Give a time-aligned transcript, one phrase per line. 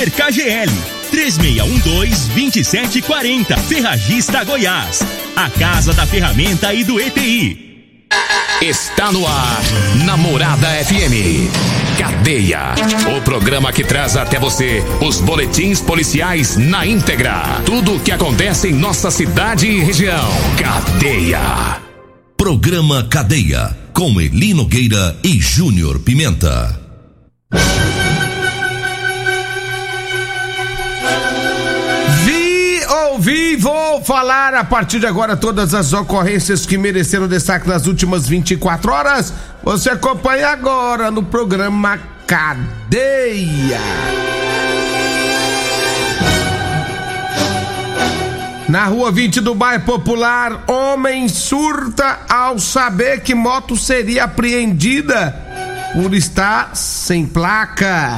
[0.00, 0.72] CDL
[1.12, 3.58] 3612-2740.
[3.58, 5.02] Ferragista Goiás.
[5.36, 8.06] A Casa da Ferramenta e do ETI.
[8.62, 9.60] Está no ar,
[10.06, 11.50] Namorada FM.
[11.98, 12.74] Cadeia.
[13.14, 17.60] O programa que traz até você os boletins policiais na íntegra.
[17.66, 20.30] Tudo o que acontece em nossa cidade e região.
[20.58, 21.76] Cadeia.
[22.38, 23.76] Programa Cadeia.
[23.92, 26.80] Com Elino Gueira e Júnior Pimenta.
[34.04, 39.32] Falar a partir de agora todas as ocorrências que mereceram destaque nas últimas 24 horas.
[39.62, 43.80] Você acompanha agora no programa Cadeia.
[48.68, 55.34] Na rua 20 do bairro Popular, homem surta ao saber que moto seria apreendida
[55.92, 58.16] por estar sem placa.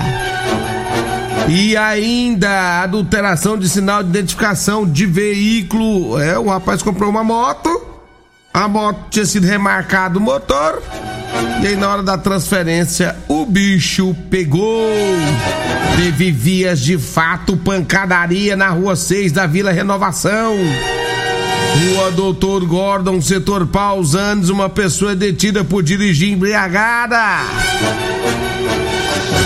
[1.48, 6.18] E ainda adulteração de sinal de identificação de veículo.
[6.20, 7.68] É, o rapaz comprou uma moto,
[8.52, 10.82] a moto tinha sido remarcado o motor,
[11.62, 14.90] e aí na hora da transferência o bicho pegou.
[15.96, 20.56] Teve vias de fato pancadaria na rua 6 da Vila Renovação.
[21.72, 27.18] Rua Doutor Gordon, setor Pausanes, uma pessoa detida por dirigir embriagada.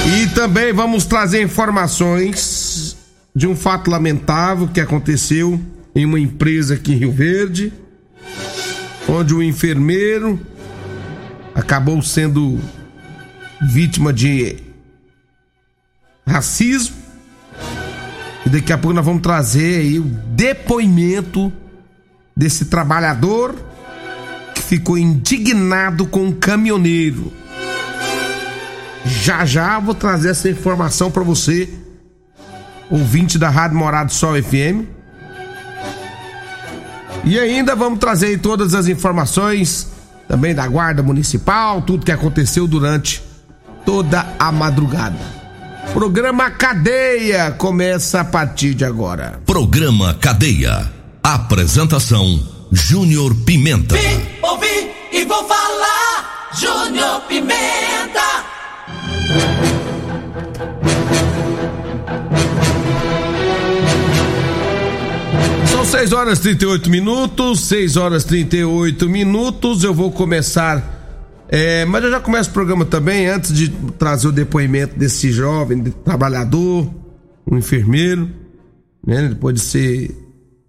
[0.06, 2.96] E também vamos trazer informações
[3.34, 5.60] de um fato lamentável que aconteceu
[5.94, 7.72] em uma empresa aqui em Rio Verde,
[9.08, 10.40] onde o enfermeiro
[11.54, 12.60] acabou sendo
[13.60, 14.56] vítima de
[16.26, 16.96] racismo.
[18.44, 21.52] E daqui a pouco nós vamos trazer aí o depoimento
[22.36, 23.54] desse trabalhador
[24.54, 27.32] que ficou indignado com um caminhoneiro
[29.06, 31.68] já já vou trazer essa informação para você,
[32.90, 34.86] ouvinte da Rádio Morado Sol FM.
[37.24, 39.88] E ainda vamos trazer todas as informações
[40.28, 43.22] também da Guarda Municipal, tudo que aconteceu durante
[43.84, 45.36] toda a madrugada.
[45.92, 49.40] Programa Cadeia começa a partir de agora.
[49.46, 50.92] Programa Cadeia.
[51.22, 52.40] Apresentação:
[52.70, 53.96] Júnior Pimenta.
[53.96, 56.50] Vim, ouvi e vou falar.
[56.54, 58.45] Júnior Pimenta.
[65.86, 69.84] 6 horas 38 minutos, 6 horas 38 minutos.
[69.84, 71.44] Eu vou começar.
[71.48, 75.80] É, mas eu já começo o programa também, antes de trazer o depoimento desse jovem
[75.80, 76.90] de trabalhador,
[77.50, 78.28] um enfermeiro,
[79.06, 79.28] né?
[79.28, 80.10] Depois de ser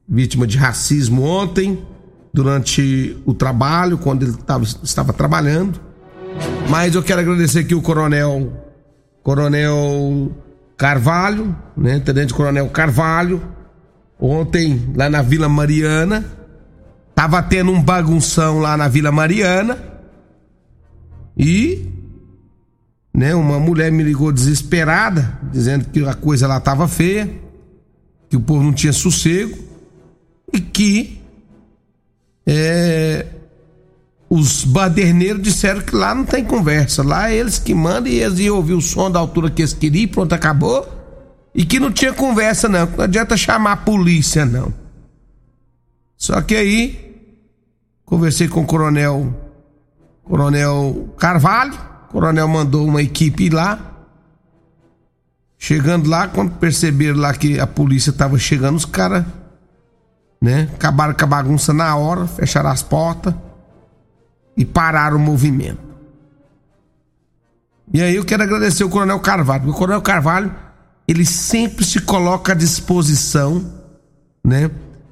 [0.08, 1.84] vítima de racismo ontem,
[2.32, 5.82] durante o trabalho, quando ele tava, estava trabalhando.
[6.70, 8.54] Mas eu quero agradecer aqui o coronel
[9.24, 10.32] Coronel
[10.78, 12.00] Carvalho, né?
[12.00, 13.42] Tenente Coronel Carvalho,
[14.20, 16.26] ontem lá na Vila Mariana,
[17.14, 19.78] tava tendo um bagunção lá na Vila Mariana
[21.38, 21.86] e
[23.14, 27.30] né, uma mulher me ligou desesperada, dizendo que a coisa lá tava feia,
[28.30, 29.58] que o povo não tinha sossego
[30.54, 31.22] e que
[32.46, 33.26] é,
[34.30, 37.04] os baderneiros disseram que lá não tem conversa.
[37.04, 39.74] Lá é eles que mandam e eles iam ouvir o som da altura que eles
[39.74, 40.97] queriam pronto, acabou.
[41.54, 42.86] E que não tinha conversa, não.
[42.86, 44.74] Não adianta chamar a polícia, não.
[46.16, 47.32] Só que aí,
[48.06, 49.34] conversei com o coronel,
[50.24, 51.74] coronel Carvalho.
[52.10, 53.80] O coronel mandou uma equipe lá.
[55.58, 59.26] Chegando lá, quando perceberam lá que a polícia estava chegando, os caras,
[60.40, 63.34] né, acabaram com a bagunça na hora, fecharam as portas
[64.56, 65.80] e parar o movimento.
[67.94, 70.54] E aí eu quero agradecer o Coronel Carvalho, porque o Coronel Carvalho,
[71.08, 73.66] ele sempre se coloca à disposição,
[74.46, 74.70] né,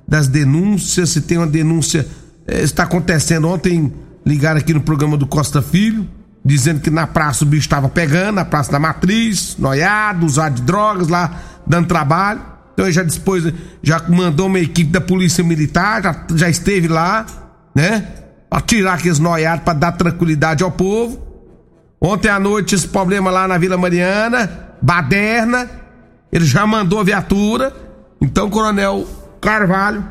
[0.07, 2.05] das denúncias, se tem uma denúncia,
[2.45, 3.91] eh, está acontecendo ontem,
[4.25, 6.07] ligaram aqui no programa do Costa Filho,
[6.43, 10.61] dizendo que na praça o bicho estava pegando, na praça da Matriz, noiado, usado de
[10.61, 12.41] drogas lá, dando trabalho.
[12.73, 13.51] Então ele já dispôs,
[13.81, 17.25] já mandou uma equipe da Polícia Militar, já, já esteve lá,
[17.73, 18.07] né?
[18.49, 21.19] Pra tirar aqueles noiados, pra dar tranquilidade ao povo.
[21.99, 25.67] Ontem à noite, esse problema lá na Vila Mariana, Baderna,
[26.35, 27.73] ele já mandou a viatura.
[28.19, 29.07] Então, Coronel
[29.39, 30.05] Carvalho,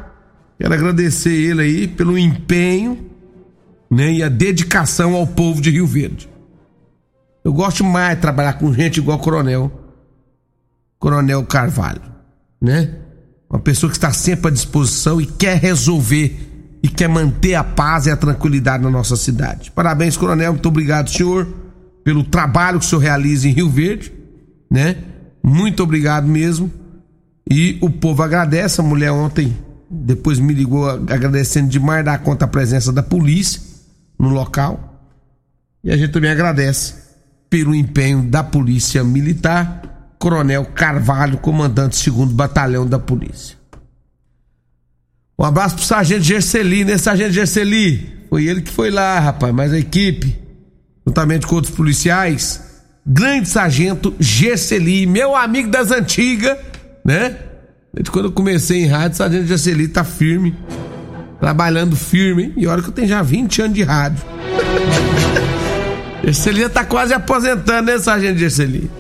[0.59, 3.11] quero agradecer ele aí pelo empenho
[3.91, 6.27] né, e a dedicação ao povo de Rio Verde.
[7.45, 9.71] Eu gosto mais de trabalhar com gente igual Coronel,
[10.99, 12.01] Coronel Carvalho,
[12.59, 12.95] né?
[13.51, 18.07] Uma pessoa que está sempre à disposição e quer resolver e quer manter a paz
[18.07, 19.71] e a tranquilidade na nossa cidade.
[19.71, 20.55] Parabéns, coronel.
[20.55, 21.47] Muito obrigado, senhor,
[22.03, 24.11] pelo trabalho que o senhor realiza em Rio Verde,
[24.71, 24.97] né?
[25.47, 26.73] Muito obrigado mesmo.
[27.51, 28.81] E o povo agradece.
[28.81, 29.55] A mulher ontem,
[29.91, 33.61] depois me ligou agradecendo demais da conta a presença da polícia
[34.19, 35.13] no local.
[35.85, 36.95] E a gente também agradece
[37.51, 43.57] pelo empenho da Polícia Militar, Coronel Carvalho, comandante segundo batalhão da polícia.
[45.39, 48.25] Um abraço pro Sargento Gerceli, né, Sargento Gerceli?
[48.31, 50.39] Foi ele que foi lá, rapaz, mas a equipe,
[51.07, 52.74] juntamente com outros policiais,
[53.07, 56.57] grande sargento Gerceli, meu amigo das antigas,
[57.05, 57.37] né?
[57.93, 60.55] Desde quando eu comecei em rádio, o sargento Gerceli tá firme,
[61.39, 62.53] trabalhando firme, hein?
[62.57, 64.25] e olha que eu tenho já 20 anos de rádio.
[66.25, 68.91] Gerceli já tá quase aposentando, né, sargento Gerceli?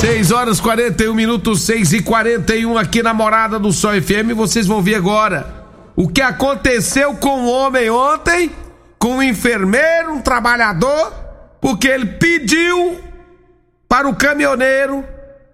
[0.00, 4.34] 6 horas 41 minutos, 6 e 41 aqui na Morada do Sol FM.
[4.34, 5.46] Vocês vão ver agora
[5.94, 8.50] o que aconteceu com o homem ontem,
[8.98, 11.12] com o enfermeiro, um trabalhador,
[11.60, 13.03] porque ele pediu
[13.94, 15.04] para o caminhoneiro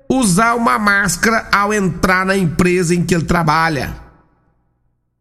[0.09, 3.95] usar uma máscara ao entrar na empresa em que ele trabalha.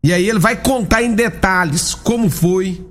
[0.02, 2.82] E aí ele vai contar em detalhes como foi.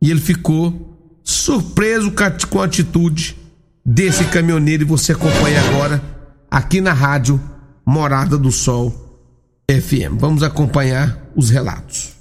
[0.00, 2.12] E ele ficou surpreso
[2.48, 3.36] com a atitude
[3.84, 6.00] desse caminhoneiro e você acompanha agora
[6.48, 7.40] aqui na rádio
[7.84, 8.94] Morada do Sol
[9.68, 10.20] FM.
[10.20, 12.16] Vamos acompanhar os relatos.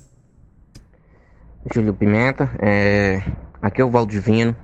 [1.71, 3.21] Júlio Pimenta, é...
[3.61, 4.55] aqui é o Valdivino.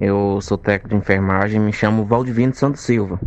[0.00, 3.18] Eu sou técnico de enfermagem, me chamo Valdivino Santos Silva.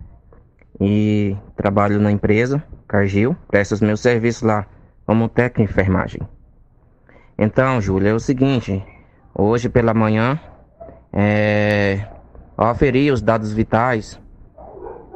[0.80, 4.66] E trabalho na empresa Cargill, presto os meus serviços lá
[5.06, 6.22] como técnico de enfermagem.
[7.38, 8.82] Então, Júlio, é o seguinte,
[9.36, 10.40] hoje pela manhã
[11.12, 12.06] é,
[12.56, 14.18] ao aferir os dados vitais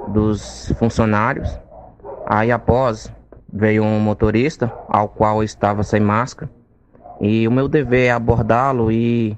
[0.10, 1.58] dos funcionários,
[2.26, 3.10] aí após
[3.52, 6.52] veio um motorista ao qual estava sem máscara.
[7.22, 9.38] E o meu dever é abordá-lo e,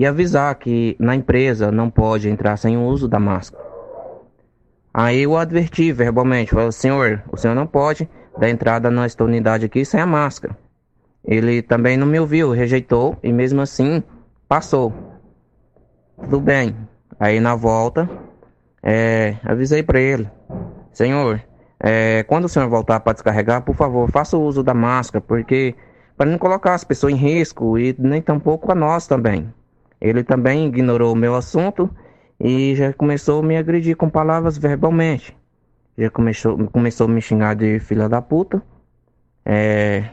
[0.00, 3.62] e avisar que na empresa não pode entrar sem o uso da máscara.
[4.94, 8.08] Aí eu adverti verbalmente, falei, senhor, o senhor não pode
[8.38, 10.56] dar entrada nesta unidade aqui sem a máscara.
[11.22, 14.02] Ele também não me ouviu, rejeitou e mesmo assim
[14.48, 14.90] passou.
[16.16, 16.74] Tudo bem,
[17.20, 18.08] Aí na volta,
[18.82, 20.26] é, avisei para ele,
[20.90, 21.38] Senhor,
[21.78, 25.74] é, quando o senhor voltar para descarregar, por favor, faça o uso da máscara, porque
[26.16, 29.52] para não colocar as pessoas em risco e nem tampouco a nós também.
[30.00, 31.90] Ele também ignorou o meu assunto
[32.38, 35.36] e já começou a me agredir com palavras verbalmente.
[35.98, 38.62] Já começou, começou a me xingar de filha da puta.
[39.44, 40.04] É,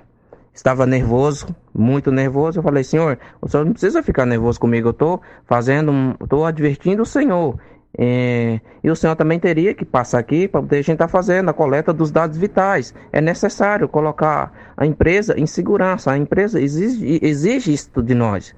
[0.54, 2.60] estava nervoso, muito nervoso.
[2.60, 4.89] Eu falei, senhor, o senhor não precisa ficar nervoso comigo.
[4.89, 7.57] Eu estou fazendo, estou advertindo o senhor.
[7.98, 11.12] É, e o senhor também teria que passar aqui para poder a gente estar tá
[11.12, 12.94] fazendo a coleta dos dados vitais.
[13.13, 16.12] É necessário colocar a empresa em segurança.
[16.12, 18.54] A empresa exige, exige isso de nós.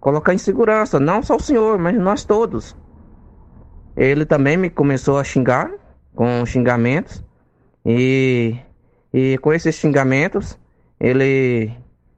[0.00, 2.76] Colocar em segurança, não só o senhor, mas nós todos.
[3.96, 5.70] Ele também me começou a xingar
[6.14, 7.24] com xingamentos
[7.84, 8.56] e
[9.12, 10.58] e com esses xingamentos,
[11.00, 11.72] ele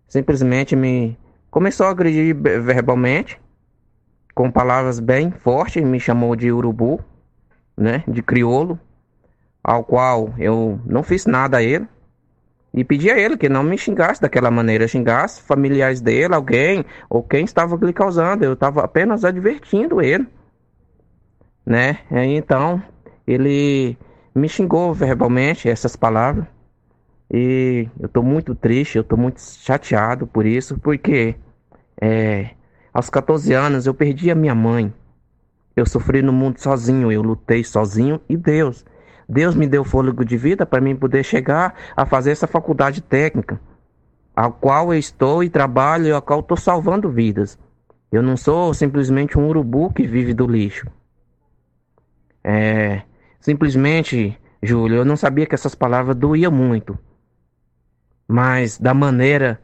[0.08, 1.16] simplesmente me
[1.50, 3.40] começou a agredir verbalmente,
[4.34, 7.00] com palavras bem fortes, me chamou de urubu,
[7.76, 8.78] né, de criolo,
[9.62, 11.86] ao qual eu não fiz nada a ele.
[12.72, 17.22] E pedi a ele que não me xingasse daquela maneira, xingasse familiares dele, alguém, ou
[17.22, 18.44] quem estava lhe causando.
[18.44, 20.26] Eu estava apenas advertindo ele,
[21.66, 21.98] né?
[22.10, 22.80] Então,
[23.26, 23.96] ele
[24.34, 26.46] me xingou verbalmente essas palavras.
[27.32, 31.36] E eu tô muito triste, eu tô muito chateado por isso, porque
[32.00, 32.50] é,
[32.92, 34.92] aos 14 anos eu perdi a minha mãe.
[35.76, 38.84] Eu sofri no mundo sozinho, eu lutei sozinho e Deus.
[39.30, 43.60] Deus me deu fôlego de vida para mim poder chegar a fazer essa faculdade técnica,
[44.34, 47.58] a qual eu estou e trabalho e a qual estou salvando vidas.
[48.10, 50.86] Eu não sou simplesmente um urubu que vive do lixo.
[52.42, 53.02] É,
[53.40, 56.98] simplesmente, Júlio, eu não sabia que essas palavras doíam muito
[58.30, 59.60] mas da maneira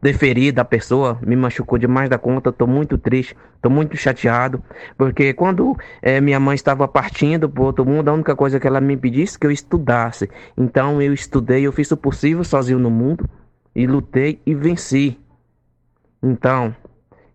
[0.00, 2.50] deferida a pessoa me machucou demais da conta.
[2.50, 4.62] Estou muito triste, estou muito chateado,
[4.96, 8.80] porque quando é, minha mãe estava partindo para outro mundo, a única coisa que ela
[8.80, 10.28] me pedisse que eu estudasse.
[10.56, 13.28] Então eu estudei, eu fiz o possível sozinho no mundo
[13.74, 15.18] e lutei e venci.
[16.22, 16.74] Então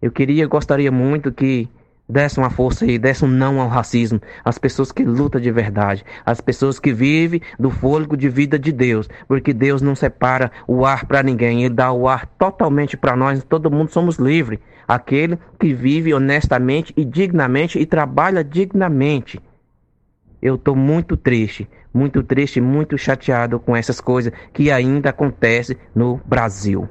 [0.02, 1.68] eu queria, gostaria muito que
[2.08, 4.22] desse uma força e desse um não ao racismo.
[4.44, 6.06] As pessoas que lutam de verdade.
[6.26, 9.10] As pessoas que vivem do fôlego de vida de Deus.
[9.28, 11.64] Porque Deus não separa o ar para ninguém.
[11.64, 13.44] Ele dá o ar totalmente para nós.
[13.44, 14.60] Todo mundo somos livres.
[14.88, 19.40] Aquele que vive honestamente e dignamente e trabalha dignamente.
[20.42, 26.22] Eu estou muito triste, muito triste, muito chateado com essas coisas que ainda acontecem no
[26.26, 26.88] Brasil.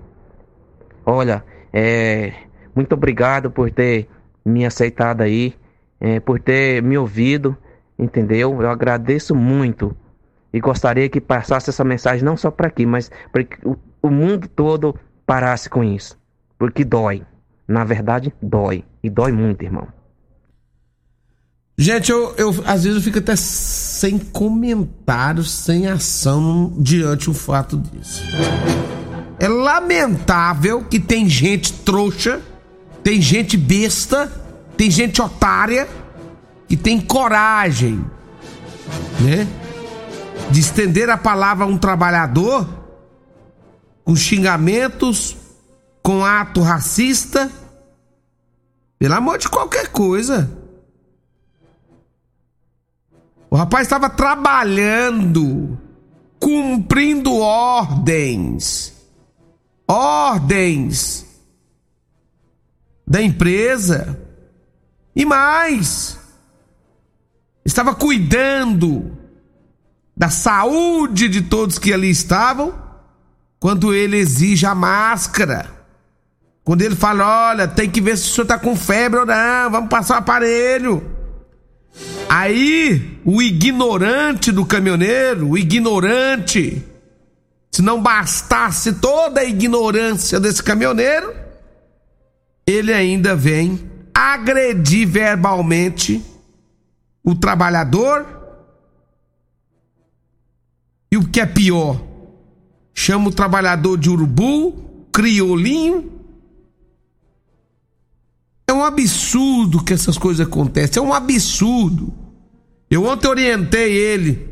[1.06, 2.32] Olha, é,
[2.74, 4.08] muito obrigado por ter
[4.46, 5.54] me aceitado aí
[6.00, 7.56] é, por ter me ouvido,
[7.98, 8.62] entendeu?
[8.62, 9.94] Eu agradeço muito
[10.52, 14.08] e gostaria que passasse essa mensagem não só para aqui, mas para que o, o
[14.08, 14.94] mundo todo
[15.26, 16.16] parasse com isso,
[16.56, 17.22] porque dói.
[17.66, 19.88] Na verdade, dói e dói muito, irmão.
[21.76, 27.76] Gente, eu, eu às vezes eu fico até sem comentários, sem ação diante do fato
[27.76, 28.22] disso.
[29.38, 32.40] É lamentável que tem gente trouxa,
[33.06, 34.26] tem gente besta,
[34.76, 35.88] tem gente otária
[36.66, 38.04] que tem coragem,
[39.20, 39.46] né?
[40.50, 42.68] De estender a palavra a um trabalhador
[44.02, 45.36] com xingamentos,
[46.02, 47.48] com ato racista,
[48.98, 50.50] pelo amor de qualquer coisa.
[53.48, 55.78] O rapaz estava trabalhando,
[56.40, 58.92] cumprindo ordens.
[59.86, 61.25] Ordens
[63.06, 64.18] da empresa.
[65.14, 66.18] E mais,
[67.64, 69.16] estava cuidando
[70.16, 72.74] da saúde de todos que ali estavam,
[73.60, 75.70] quando ele exige a máscara.
[76.64, 79.70] Quando ele fala: olha, tem que ver se o senhor está com febre ou não,
[79.70, 81.16] vamos passar o aparelho.
[82.28, 86.84] Aí, o ignorante do caminhoneiro, o ignorante,
[87.70, 91.45] se não bastasse toda a ignorância desse caminhoneiro,
[92.66, 93.80] ele ainda vem
[94.12, 96.22] agredir verbalmente
[97.22, 98.26] o trabalhador.
[101.10, 102.02] E o que é pior,
[102.92, 106.12] chama o trabalhador de urubu, criolinho,
[108.66, 112.12] é um absurdo que essas coisas acontecem, é um absurdo.
[112.90, 114.50] Eu ontem orientei ele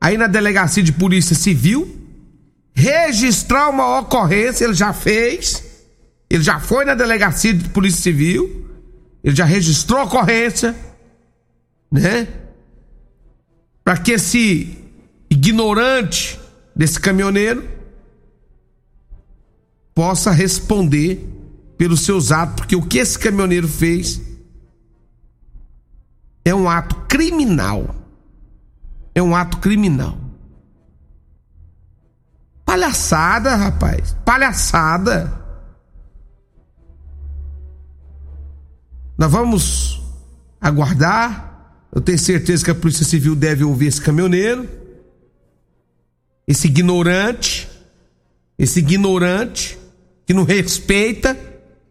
[0.00, 1.96] aí na delegacia de polícia civil
[2.72, 5.65] registrar uma ocorrência, ele já fez.
[6.28, 8.68] Ele já foi na delegacia de polícia civil,
[9.22, 10.74] ele já registrou a ocorrência,
[11.90, 12.28] né?
[13.84, 14.76] Para que esse
[15.30, 16.38] ignorante
[16.74, 17.68] desse caminhoneiro
[19.94, 21.26] possa responder
[21.78, 24.20] pelos seus atos, porque o que esse caminhoneiro fez
[26.44, 27.94] é um ato criminal.
[29.14, 30.18] É um ato criminal.
[32.64, 34.16] Palhaçada, rapaz.
[34.24, 35.45] Palhaçada.
[39.16, 40.02] Nós vamos
[40.60, 41.86] aguardar.
[41.94, 44.68] Eu tenho certeza que a Polícia Civil deve ouvir esse caminhoneiro.
[46.46, 47.68] Esse ignorante.
[48.58, 49.78] Esse ignorante
[50.26, 51.36] que não respeita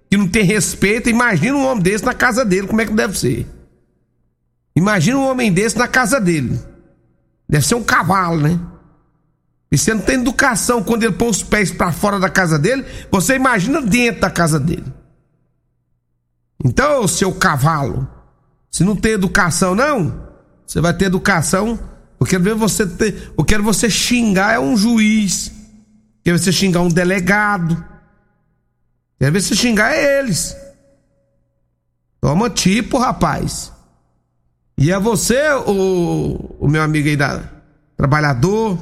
[0.10, 1.10] que não tem respeito.
[1.10, 3.46] Imagina um homem desse na casa dele, como é que deve ser?
[4.76, 6.60] Imagina um homem desse na casa dele.
[7.48, 8.60] Deve ser um cavalo, né?
[9.72, 12.86] E você não tem educação quando ele põe os pés para fora da casa dele,
[13.12, 14.86] você imagina dentro da casa dele.
[16.66, 18.10] Então, seu cavalo,
[18.72, 20.28] se não tem educação, não,
[20.66, 21.80] você vai ter educação.
[22.20, 23.32] Eu quero ver você ter.
[23.38, 25.50] Eu quero você xingar é um juiz.
[25.50, 25.54] Eu
[26.24, 27.86] quero você xingar um delegado.
[29.20, 30.58] Quer ver se xingar é eles.
[32.20, 33.72] Toma tipo, rapaz.
[34.76, 37.44] E é você, o, o meu amigo aí da
[37.96, 38.80] trabalhador,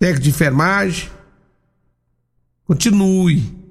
[0.00, 1.08] técnico de enfermagem.
[2.64, 3.63] Continue.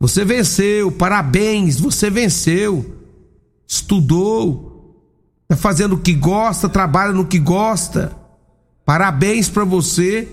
[0.00, 2.96] Você venceu, parabéns, você venceu.
[3.66, 5.04] Estudou,
[5.48, 8.16] tá fazendo o que gosta, trabalha no que gosta.
[8.84, 10.28] Parabéns para você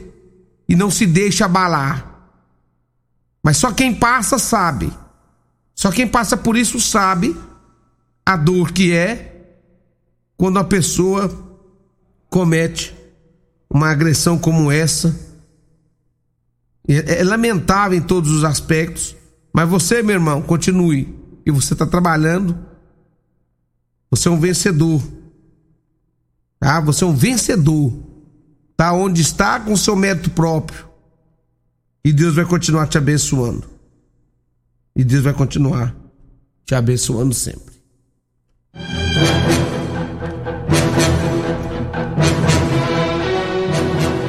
[0.69, 2.29] e não se deixe abalar.
[3.43, 4.91] Mas só quem passa sabe.
[5.73, 7.35] Só quem passa por isso sabe
[8.25, 9.35] a dor que é
[10.37, 11.29] quando a pessoa
[12.29, 12.95] comete
[13.69, 15.19] uma agressão como essa.
[16.87, 19.15] É, é lamentável em todos os aspectos,
[19.55, 21.17] mas você, meu irmão, continue.
[21.45, 22.57] E você está trabalhando.
[24.11, 25.01] Você é um vencedor.
[26.59, 26.81] Tá?
[26.81, 27.93] Você é um vencedor.
[28.75, 30.85] Tá onde está com seu mérito próprio.
[32.03, 33.63] E Deus vai continuar te abençoando.
[34.93, 35.95] E Deus vai continuar
[36.65, 37.75] te abençoando sempre.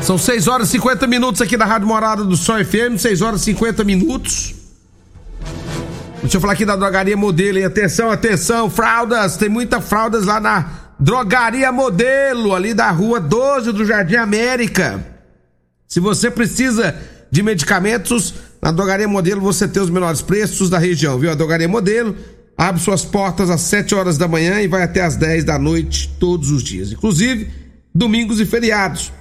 [0.02, 3.40] São 6 horas e 50 minutos aqui da Rádio Morada do Sol FM, 6 horas
[3.40, 4.65] e 50 minutos.
[6.26, 7.64] Deixa eu falar aqui da Drogaria Modelo, hein?
[7.64, 13.84] Atenção, atenção, fraldas, tem muita fraldas lá na Drogaria Modelo, ali da rua 12 do
[13.84, 15.06] Jardim América.
[15.86, 16.96] Se você precisa
[17.30, 18.34] de medicamentos.
[18.60, 21.30] Na Drogaria Modelo você tem os menores preços da região, viu?
[21.30, 22.16] A Drogaria Modelo
[22.58, 26.12] abre suas portas às 7 horas da manhã e vai até às 10 da noite
[26.18, 27.48] todos os dias, inclusive
[27.94, 29.12] domingos e feriados.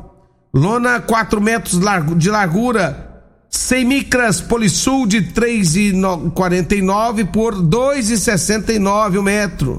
[0.53, 1.79] Lona 4 metros
[2.17, 3.10] de largura,
[3.51, 9.77] 100 micras Polisul de 3,49 por 2,69 o metro,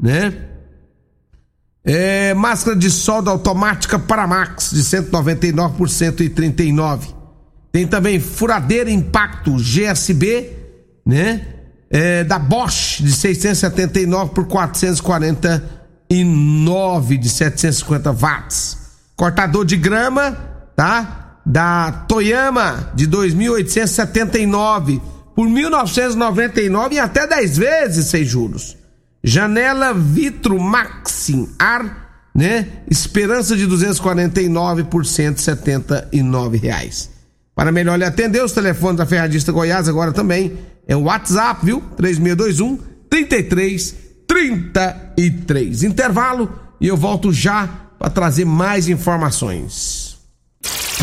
[0.00, 0.46] né?
[1.84, 7.08] É, máscara de solda automática Paramax de 199 por 139.
[7.72, 10.52] Tem também furadeira impacto GSB,
[11.04, 11.46] né?
[11.90, 18.78] É, da Bosch de 679 por 449 de 750 watts.
[19.16, 20.30] Cortador de grama,
[20.76, 21.19] tá?
[21.50, 25.00] Da Toyama de 2.879
[25.34, 28.76] por 1.999 e até 10 vezes sem juros.
[29.24, 32.68] Janela Vitro Maxim Ar, né?
[32.88, 37.10] Esperança de 249 por 179 reais.
[37.52, 41.82] Para melhor lhe atender, os telefones da Ferradista Goiás agora também é o WhatsApp, viu?
[41.96, 42.78] 3621
[43.10, 45.82] 3333.
[45.82, 46.48] Intervalo
[46.80, 50.09] e eu volto já para trazer mais informações.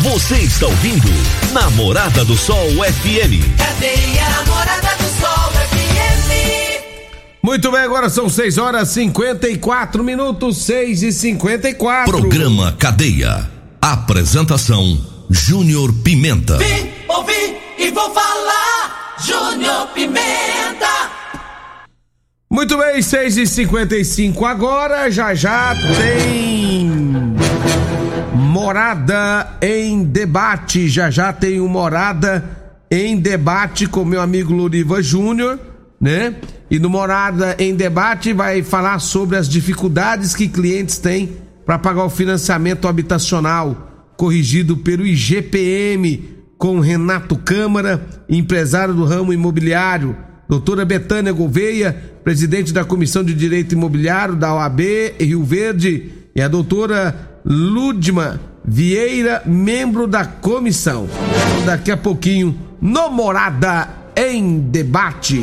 [0.02, 1.08] Você está ouvindo
[1.52, 3.58] Namorada do Sol FM.
[3.58, 6.84] Cadê a Namorada do Sol FM?
[7.42, 13.50] Muito bem, agora são 6 horas 54 minutos, 6 e 54 Programa Cadeia.
[13.82, 16.58] Apresentação Júnior Pimenta.
[16.58, 19.16] Vim, ouvi e vou falar.
[19.26, 21.10] Júnior Pimenta.
[22.48, 27.37] Muito bem, 6 e 55 agora, já já tem
[28.48, 32.42] Morada em Debate, já já tem o Morada
[32.90, 35.60] em Debate com meu amigo Loriva Júnior,
[36.00, 36.34] né?
[36.70, 42.04] E no Morada em Debate vai falar sobre as dificuldades que clientes têm para pagar
[42.04, 50.16] o financiamento habitacional corrigido pelo IGPM com Renato Câmara, empresário do ramo imobiliário,
[50.48, 54.80] doutora Betânia Gouveia, presidente da Comissão de Direito Imobiliário da OAB
[55.20, 61.08] Rio Verde, e a doutora Ludma Vieira, membro da comissão.
[61.64, 65.42] Daqui a pouquinho, no Morada em Debate.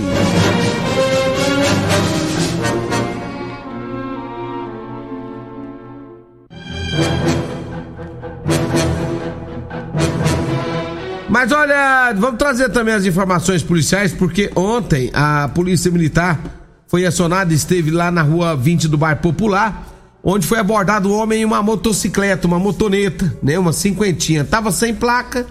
[11.28, 16.39] Mas olha, vamos trazer também as informações policiais, porque ontem a Polícia Militar
[16.88, 19.94] foi acionada esteve lá na rua 20 do bairro Popular,
[20.25, 23.57] onde foi abordado um homem em uma motocicleta, uma motoneta, né?
[23.59, 24.43] Uma cinquentinha.
[24.43, 25.45] Tava sem placa,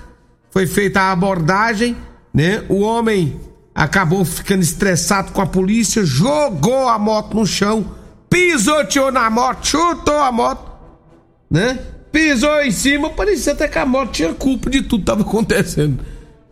[0.50, 1.96] foi feita a abordagem,
[2.32, 2.64] né?
[2.68, 3.40] O homem
[3.72, 7.92] acabou ficando estressado com a polícia, jogou a moto no chão,
[8.28, 10.72] pisoteou na moto, chutou a moto,
[11.48, 11.78] né?
[12.14, 15.98] pisou em cima, parecia até que a moto tinha culpa de tudo que estava acontecendo.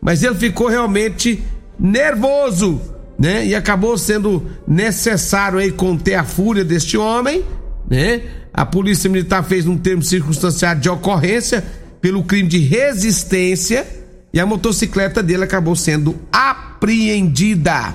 [0.01, 1.41] Mas ele ficou realmente
[1.79, 2.81] nervoso,
[3.17, 3.47] né?
[3.47, 7.45] E acabou sendo necessário aí conter a fúria deste homem,
[7.93, 8.23] né?
[8.55, 11.63] A polícia militar fez um termo circunstanciado de ocorrência
[12.01, 13.87] pelo crime de resistência
[14.33, 17.95] e a motocicleta dele acabou sendo apreendida.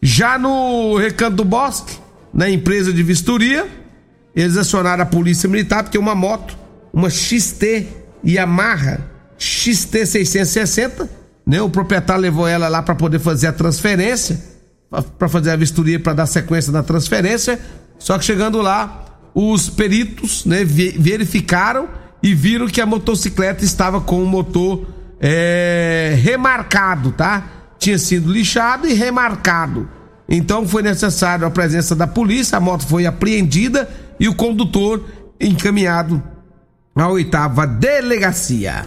[0.00, 1.98] Já no Recanto do Bosque,
[2.32, 3.66] na empresa de vistoria,
[4.32, 6.56] eles acionaram a polícia militar porque uma moto
[6.92, 7.88] uma XT
[8.24, 9.00] Yamaha
[9.38, 11.10] XT 660,
[11.44, 11.60] né?
[11.60, 14.40] O proprietário levou ela lá para poder fazer a transferência,
[15.18, 17.58] para fazer a vistoria para dar sequência na transferência.
[17.98, 19.05] Só que chegando lá,
[19.38, 21.86] os peritos, né, verificaram
[22.22, 24.86] e viram que a motocicleta estava com o motor
[25.20, 27.46] é, remarcado, tá?
[27.78, 29.90] Tinha sido lixado e remarcado.
[30.26, 33.86] Então foi necessário a presença da polícia, a moto foi apreendida
[34.18, 35.04] e o condutor
[35.38, 36.22] encaminhado
[36.94, 38.86] à oitava delegacia.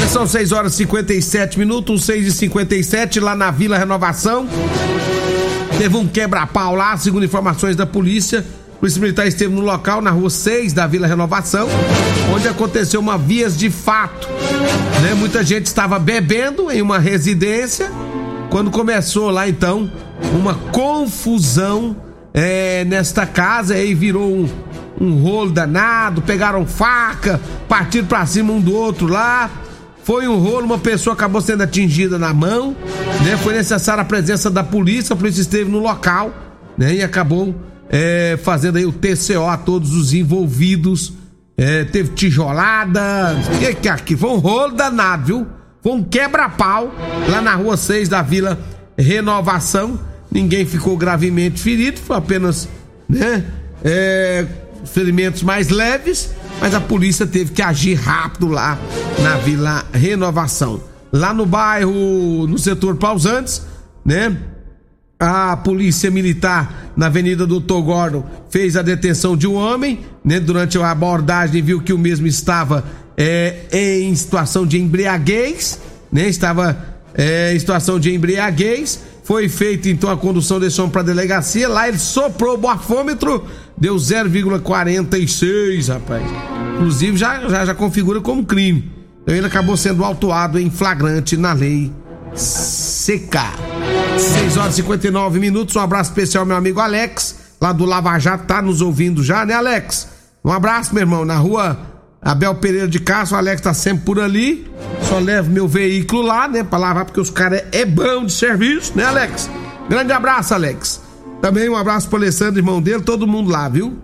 [0.00, 4.48] Agora são 6 horas e 57 minutos, 6 e 57 lá na Vila Renovação.
[5.76, 8.42] Teve um quebra-pau lá, segundo informações da polícia.
[8.72, 11.68] O polícia militar esteve no local, na rua 6 da Vila Renovação,
[12.34, 14.26] onde aconteceu uma vias de fato.
[15.02, 15.12] Né?
[15.14, 17.92] Muita gente estava bebendo em uma residência.
[18.48, 19.90] Quando começou lá então
[20.32, 21.94] uma confusão
[22.32, 24.48] é, nesta casa, aí virou um,
[24.98, 29.50] um rolo danado, pegaram faca, partiram pra cima um do outro lá.
[30.02, 32.74] Foi um rolo, uma pessoa acabou sendo atingida na mão,
[33.24, 33.36] né?
[33.42, 36.34] Foi necessária a presença da polícia, a polícia esteve no local,
[36.76, 36.94] né?
[36.94, 37.54] E acabou
[37.88, 41.12] é, fazendo aí o TCO a todos os envolvidos.
[41.56, 44.16] É, teve tijolada, que que é aqui?
[44.16, 45.46] Foi um rolo danado, viu?
[45.82, 46.94] Foi um quebra-pau
[47.28, 48.58] lá na rua 6 da Vila
[48.96, 50.00] Renovação.
[50.30, 52.68] Ninguém ficou gravemente ferido, foi apenas,
[53.06, 53.44] né?
[53.84, 54.46] É,
[54.86, 56.30] ferimentos mais leves
[56.60, 58.78] mas a polícia teve que agir rápido lá
[59.22, 60.80] na Vila Renovação.
[61.12, 63.62] Lá no bairro, no setor Pausantes,
[64.04, 64.36] né?
[65.18, 70.38] A polícia militar na Avenida Doutor Gordon fez a detenção de um homem, né?
[70.38, 72.84] Durante a abordagem viu que o mesmo estava
[73.16, 75.80] é, em situação de embriaguez,
[76.12, 76.28] né?
[76.28, 76.76] Estava
[77.14, 79.00] é, em situação de embriaguez.
[79.24, 81.68] Foi feita então a condução desse homem para a delegacia.
[81.68, 83.44] Lá ele soprou o bafômetro,
[83.80, 86.22] deu 0,46, rapaz.
[86.74, 88.92] Inclusive já, já, já configura como crime.
[89.22, 91.92] Então ele acabou sendo autuado em flagrante na lei
[92.34, 93.36] CK.
[94.18, 95.74] 6 horas e 59 minutos.
[95.76, 99.54] Um abraço especial, meu amigo Alex, lá do Lava Jato, tá nos ouvindo já, né,
[99.54, 100.08] Alex?
[100.44, 101.24] Um abraço, meu irmão.
[101.24, 101.78] Na rua
[102.22, 104.70] Abel Pereira de Castro, o Alex tá sempre por ali.
[105.08, 108.32] Só levo meu veículo lá, né, pra lavar, porque os caras é, é bom de
[108.32, 109.50] serviço, né, Alex?
[109.88, 111.00] Grande abraço, Alex.
[111.40, 113.98] Também um abraço pro Alessandro, irmão dele, todo mundo lá, viu?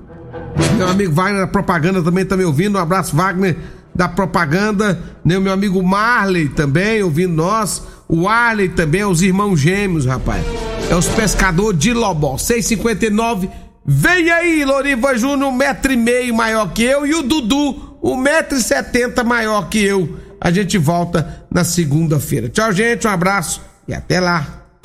[0.76, 2.76] Meu amigo Wagner da propaganda também tá me ouvindo.
[2.76, 3.56] Um abraço, Wagner
[3.94, 5.00] da propaganda.
[5.24, 5.38] Né?
[5.38, 7.82] Meu amigo Marley também ouvindo nós.
[8.08, 10.44] O Arley também, os irmãos gêmeos, rapaz.
[10.90, 12.38] É os pescadores de Lobó.
[12.38, 13.48] 659.
[13.84, 17.06] Vem aí, Loriva Júnior, um metro e meio maior que eu.
[17.06, 20.16] E o Dudu, um metro e setenta maior que eu.
[20.40, 22.48] A gente volta na segunda-feira.
[22.48, 23.06] Tchau, gente.
[23.06, 24.65] Um abraço e até lá.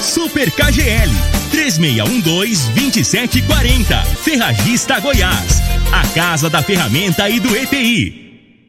[0.00, 1.10] Super KGL
[1.52, 4.06] 3612-2740.
[4.16, 5.60] Ferragista Goiás.
[5.92, 8.29] A Casa da Ferramenta e do EPI.